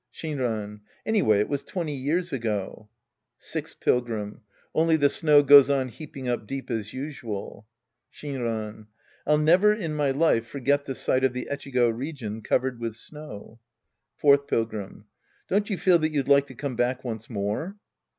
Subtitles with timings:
[0.11, 0.81] Shinran.
[1.05, 2.89] Anyway it was twenty years ago.
[3.37, 4.41] Sixth Pilgrim.
[4.73, 7.67] Only the snow goes on heaping up deep as usual.
[8.11, 8.87] Shinran.
[9.27, 13.59] I'll never in my life forget the sight of the Echigo range covered with snow.
[14.17, 15.05] Fourth Pilgrim.
[15.47, 17.77] Don't you feel that you'd like to come back once more